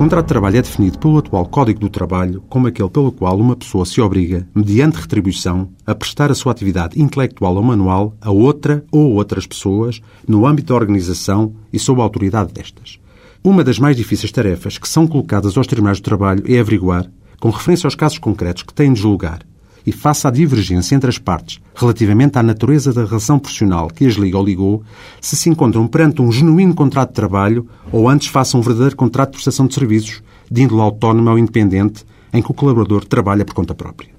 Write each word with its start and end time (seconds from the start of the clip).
contrato 0.00 0.24
de 0.24 0.28
trabalho 0.28 0.56
é 0.56 0.62
definido 0.62 0.98
pelo 0.98 1.18
atual 1.18 1.44
Código 1.44 1.78
do 1.78 1.90
Trabalho 1.90 2.42
como 2.48 2.66
aquele 2.66 2.88
pelo 2.88 3.12
qual 3.12 3.38
uma 3.38 3.54
pessoa 3.54 3.84
se 3.84 4.00
obriga, 4.00 4.48
mediante 4.54 4.98
retribuição, 4.98 5.68
a 5.86 5.94
prestar 5.94 6.30
a 6.30 6.34
sua 6.34 6.52
atividade 6.52 6.98
intelectual 6.98 7.54
ou 7.54 7.62
manual 7.62 8.16
a 8.18 8.30
outra 8.30 8.82
ou 8.90 9.12
outras 9.12 9.46
pessoas 9.46 10.00
no 10.26 10.46
âmbito 10.46 10.68
da 10.68 10.74
organização 10.74 11.52
e 11.70 11.78
sob 11.78 12.00
a 12.00 12.04
autoridade 12.04 12.50
destas. 12.50 12.98
Uma 13.44 13.62
das 13.62 13.78
mais 13.78 13.94
difíceis 13.94 14.32
tarefas 14.32 14.78
que 14.78 14.88
são 14.88 15.06
colocadas 15.06 15.54
aos 15.58 15.66
tribunais 15.66 16.00
do 16.00 16.04
trabalho 16.04 16.44
é 16.46 16.58
averiguar, 16.58 17.04
com 17.38 17.50
referência 17.50 17.86
aos 17.86 17.94
casos 17.94 18.16
concretos 18.16 18.62
que 18.62 18.72
têm 18.72 18.94
de 18.94 19.00
julgar, 19.02 19.40
e 19.86 19.92
face 19.92 20.26
à 20.26 20.30
divergência 20.30 20.94
entre 20.94 21.08
as 21.08 21.18
partes 21.18 21.60
relativamente 21.74 22.38
à 22.38 22.42
natureza 22.42 22.92
da 22.92 23.04
relação 23.04 23.38
profissional 23.38 23.88
que 23.88 24.06
as 24.06 24.14
liga 24.14 24.36
ou 24.36 24.44
ligou, 24.44 24.82
se 25.20 25.34
se 25.34 25.48
encontram 25.48 25.86
perante 25.86 26.20
um 26.20 26.30
genuíno 26.30 26.74
contrato 26.74 27.08
de 27.08 27.14
trabalho 27.14 27.66
ou 27.90 28.08
antes 28.08 28.28
façam 28.28 28.60
um 28.60 28.62
verdadeiro 28.62 28.96
contrato 28.96 29.30
de 29.30 29.36
prestação 29.36 29.66
de 29.66 29.74
serviços, 29.74 30.22
de 30.50 30.62
índole 30.62 30.82
autónoma 30.82 31.30
ou 31.30 31.38
independente, 31.38 32.04
em 32.32 32.42
que 32.42 32.50
o 32.50 32.54
colaborador 32.54 33.04
trabalha 33.04 33.44
por 33.44 33.54
conta 33.54 33.74
própria. 33.74 34.10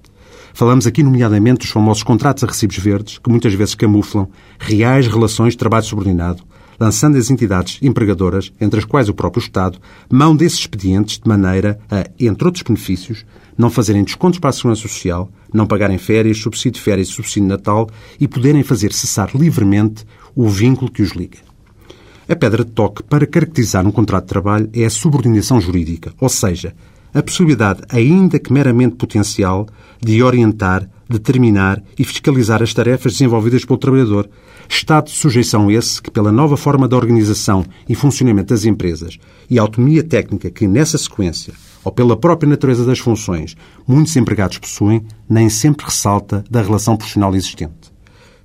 Falamos 0.54 0.86
aqui, 0.86 1.02
nomeadamente, 1.02 1.60
dos 1.60 1.70
famosos 1.70 2.04
contratos 2.04 2.44
a 2.44 2.48
recibos 2.48 2.78
verdes, 2.78 3.18
que 3.20 3.30
muitas 3.30 3.54
vezes 3.54 3.76
camuflam 3.76 4.28
reais 4.60 5.08
relações 5.08 5.54
de 5.54 5.58
trabalho 5.58 5.86
subordinado, 5.86 6.44
lançando 6.82 7.16
as 7.16 7.30
entidades 7.30 7.78
empregadoras, 7.80 8.52
entre 8.60 8.80
as 8.80 8.86
quais 8.86 9.08
o 9.08 9.14
próprio 9.14 9.40
Estado, 9.40 9.78
mão 10.10 10.36
desses 10.36 10.58
expedientes 10.58 11.20
de 11.20 11.30
maneira 11.30 11.80
a, 11.92 12.10
entre 12.20 12.44
outros 12.44 12.64
benefícios, 12.64 13.24
não 13.56 13.70
fazerem 13.70 14.04
descontos 14.04 14.40
para 14.40 14.50
a 14.50 14.54
Segurança 14.54 14.82
Social, 14.82 15.30
não 15.54 15.68
pagarem 15.68 16.00
férias, 16.00 16.40
subsídio 16.40 16.80
de 16.80 16.82
férias 16.82 17.10
e 17.10 17.12
subsídio 17.12 17.44
de 17.44 17.50
Natal 17.50 17.88
e 18.20 18.28
poderem 18.28 18.64
fazer 18.64 18.92
cessar 18.94 19.30
livremente 19.36 20.04
o 20.36 20.50
vínculo 20.50 20.90
que 20.90 21.04
os 21.04 21.12
liga. 21.12 21.38
A 22.28 22.36
pedra 22.36 22.66
de 22.66 22.72
toque 22.72 23.04
para 23.04 23.28
caracterizar 23.28 23.86
um 23.86 23.92
contrato 23.92 24.24
de 24.24 24.30
trabalho 24.30 24.70
é 24.74 24.84
a 24.84 24.90
subordinação 24.90 25.62
jurídica, 25.62 26.12
ou 26.20 26.30
seja, 26.30 26.74
a 27.14 27.22
possibilidade, 27.22 27.82
ainda 27.90 28.40
que 28.40 28.52
meramente 28.52 28.96
potencial, 28.96 29.68
de 30.02 30.24
orientar, 30.24 30.90
determinar 31.12 31.82
e 31.98 32.04
fiscalizar 32.04 32.62
as 32.62 32.74
tarefas 32.74 33.14
desenvolvidas 33.14 33.66
pelo 33.66 33.80
trabalhador. 33.80 34.30
Estado 34.70 35.06
de 35.06 35.12
sujeição 35.12 35.70
esse 35.70 36.02
que, 36.02 36.12
pela 36.12 36.32
nova 36.32 36.56
forma 36.58 36.88
de 36.88 36.96
organização 36.96 37.66
e 37.88 37.96
funcionamento 37.96 38.54
das 38.54 38.66
empresas 38.66 39.18
e 39.50 39.60
a 39.60 39.62
autonomia 39.62 40.04
técnica 40.04 40.50
que, 40.50 40.68
nessa 40.68 40.98
sequência, 40.98 41.54
ou 41.84 41.92
pela 41.92 42.16
própria 42.16 42.50
natureza 42.50 42.86
das 42.86 43.00
funções, 43.00 43.56
muitos 43.88 44.16
empregados 44.16 44.58
possuem, 44.58 45.04
nem 45.30 45.50
sempre 45.50 45.86
ressalta 45.86 46.44
da 46.50 46.62
relação 46.62 46.96
profissional 46.96 47.36
existente. 47.36 47.92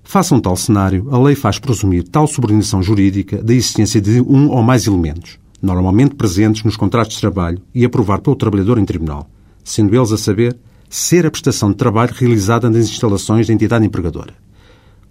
Faça 0.02 0.34
um 0.34 0.40
tal 0.40 0.56
cenário, 0.56 1.08
a 1.10 1.18
lei 1.18 1.34
faz 1.34 1.58
presumir 1.58 2.04
tal 2.04 2.26
subordinação 2.26 2.82
jurídica 2.82 3.42
da 3.42 3.52
existência 3.52 4.00
de 4.00 4.20
um 4.20 4.48
ou 4.50 4.62
mais 4.62 4.86
elementos, 4.86 5.38
normalmente 5.60 6.14
presentes 6.14 6.62
nos 6.62 6.76
contratos 6.76 7.16
de 7.16 7.20
trabalho 7.20 7.60
e 7.74 7.84
aprovar 7.84 8.20
pelo 8.20 8.36
trabalhador 8.36 8.78
em 8.78 8.84
tribunal, 8.84 9.28
sendo 9.64 9.94
eles 9.94 10.12
a 10.12 10.16
saber 10.16 10.56
ser 10.96 11.26
a 11.26 11.30
prestação 11.30 11.70
de 11.70 11.76
trabalho 11.76 12.14
realizada 12.14 12.70
nas 12.70 12.88
instalações 12.88 13.46
da 13.46 13.52
entidade 13.52 13.84
empregadora, 13.84 14.32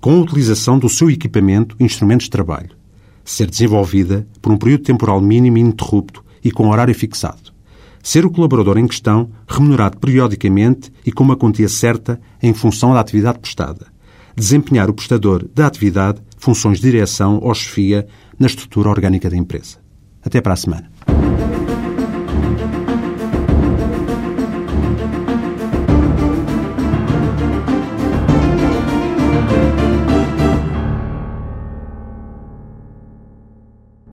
com 0.02 0.16
a 0.16 0.22
utilização 0.22 0.80
do 0.80 0.90
seu 0.90 1.12
equipamento 1.12 1.76
e 1.80 1.84
instrumentos 1.84 2.26
de 2.26 2.32
trabalho, 2.32 2.72
ser 3.24 3.48
desenvolvida 3.48 4.28
por 4.42 4.52
um 4.52 4.58
período 4.58 4.84
temporal 4.84 5.22
mínimo 5.22 5.58
e 5.58 5.62
ininterrupto 5.62 6.26
e 6.44 6.52
com 6.52 6.70
horário 6.70 6.96
fixado, 6.96 7.54
ser 8.02 8.26
o 8.26 8.32
colaborador 8.32 8.80
em 8.80 8.88
questão 8.88 9.30
remunerado 9.48 10.00
periodicamente 10.00 10.92
e 11.06 11.12
com 11.12 11.24
uma 11.24 11.38
quantia 11.38 11.70
certa 11.70 12.20
em 12.42 12.52
função 12.52 12.92
da 12.92 13.00
atividade 13.00 13.38
prestada, 13.38 13.86
desempenhar 14.36 14.90
o 14.90 14.94
prestador 14.94 15.48
da 15.54 15.68
atividade 15.68 16.20
funções 16.36 16.80
de 16.80 16.90
direção 16.90 17.40
ou 17.44 17.54
chefia 17.54 18.08
na 18.40 18.48
estrutura 18.48 18.90
orgânica 18.90 19.30
da 19.30 19.38
empresa. 19.38 19.78
Até 20.24 20.42
para 20.42 20.54
a 20.54 20.58
semana. 20.58 20.95